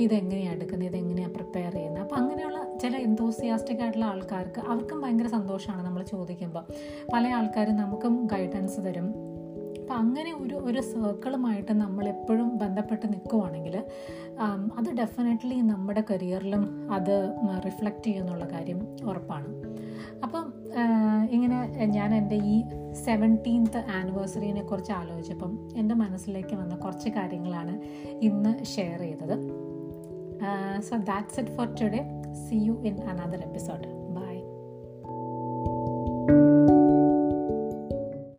ഇതെങ്ങനെയാണ് 0.04 0.56
എടുക്കുന്നത്? 0.58 0.88
ഇതെങ്ങനെയാണ് 0.90 1.34
പ്രിപ്പയർ 1.38 1.72
ചെയ്യുന്നത്? 1.72 2.02
അപ്പോൾ 2.06 2.18
അങ്ങനെയുള്ള 2.22 2.60
ചില 2.84 2.94
എന്തോസിയാസ്റ്റിക് 3.08 3.82
ആയിട്ടുള്ള 3.84 4.08
ആൾക്കാർക്ക് 4.14 4.62
അവർക്കും 4.70 5.00
ഭയങ്കര 5.04 5.30
സന്തോഷമാണ് 5.38 5.84
നമ്മൾ 5.88 6.04
ചോദിക്കുമ്പോൾ 6.14 6.66
പല 7.14 7.26
ആൾക്കാരും 7.40 7.76
നമുക്കും 7.84 8.16
ഗൈഡൻസ് 8.34 8.80
തരും. 8.88 9.08
അപ്പം 9.84 9.96
അങ്ങനെ 9.96 10.34
ഒരു 10.34 10.54
ഒരു 10.54 10.80
സർക്കിളുമായിട്ട് 10.80 11.72
നമ്മളെപ്പോഴും 11.72 12.58
ബന്ധപ്പെട്ട് 12.58 13.06
നിൽക്കുവാണെങ്കിൽ 13.12 13.84
അത് 14.78 14.90
ഡെഫിനറ്റ്ലി 14.94 15.54
നമ്മുടെ 15.60 16.04
കരിയറിലും 16.10 16.92
അത് 16.92 17.34
റിഫ്ലക്റ്റ് 17.66 18.04
ചെയ്യുന്നുള്ള 18.04 18.44
കാര്യം 18.52 18.80
ഉറപ്പാണ്. 19.04 19.50
അപ്പം 20.22 20.44
ഇങ്ങനെ 21.30 21.58
ഞാൻ 21.84 22.14
എന്റെ 22.14 22.36
ഈ 22.36 22.64
സെവന്റീൻത്ത് 23.04 23.76
ആനിവേഴ്സറിനെ 23.76 24.62
കുറിച്ച് 24.62 24.92
ആലോചിച്ചപ്പം 24.92 25.68
എന്റെ 25.76 25.94
മനസ്സിലേക്ക് 25.94 26.54
വന്ന 26.54 26.76
കുറച്ച് 26.76 27.08
കാര്യങ്ങളാണ് 27.08 27.82
ഇന്ന് 28.20 28.64
ഷെയർ 28.64 29.00
ചെയ്തത്. 29.00 29.36
So 30.80 30.96
that's 30.96 31.40
it 31.40 31.50
for 31.50 31.68
today 31.82 32.02
see 32.48 32.54
you 32.54 32.72
in 32.82 33.00
another 33.00 33.40
episode 33.40 33.93